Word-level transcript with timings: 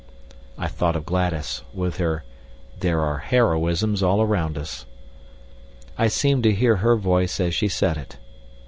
I 0.57 0.67
thought 0.67 0.95
of 0.95 1.05
Gladys, 1.05 1.61
with 1.75 1.97
her 1.97 2.23
"There 2.79 3.01
are 3.01 3.19
heroisms 3.19 4.01
all 4.01 4.25
round 4.25 4.57
us." 4.57 4.87
I 5.95 6.07
seemed 6.07 6.41
to 6.41 6.53
hear 6.55 6.77
her 6.77 6.95
voice 6.95 7.39
as 7.39 7.53
she 7.53 7.67
said 7.67 7.97
it. 7.97 8.17